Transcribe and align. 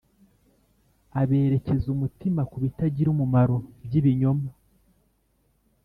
Aberekeza 1.21 1.87
umutima 1.95 2.41
kubitagira 2.51 3.07
umumaro 3.11 3.57
by’ibinyoma 3.85 4.49